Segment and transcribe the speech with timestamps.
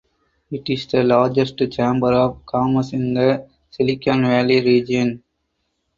[0.49, 5.21] It is the largest chamber of commerce in the Silicon Valley region.